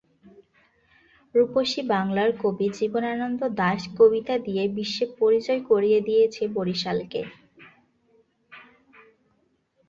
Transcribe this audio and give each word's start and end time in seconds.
রূপসী 1.35 1.81
বাংলার 1.91 2.29
কবি 2.41 2.67
জীবনানন্দ 2.77 3.41
দাশ 3.61 3.81
কবিতা 3.97 4.35
দিয়ে 4.45 4.63
বিশ্বে 4.77 5.05
পরিচয় 5.19 5.61
করিয়ে 5.69 5.99
দিয়েছে 6.07 6.43
বরিশালকে। 6.55 7.21